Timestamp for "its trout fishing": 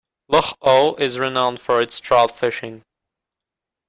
1.79-2.81